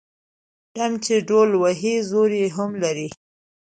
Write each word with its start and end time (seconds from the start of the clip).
ـ 0.39 0.73
ډم 0.75 0.93
چې 1.05 1.15
ډول 1.29 1.49
وهي 1.61 1.95
زور 2.09 2.29
يې 2.41 2.47
هم 2.57 2.71
لري. 2.83 3.09